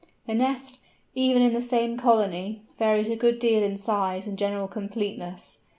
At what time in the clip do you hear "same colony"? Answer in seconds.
1.61-2.63